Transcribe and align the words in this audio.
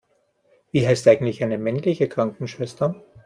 Wie 0.71 0.87
heißt 0.87 1.07
eigentlich 1.07 1.43
eine 1.43 1.59
männliche 1.59 2.09
Krankenschwester? 2.09 2.95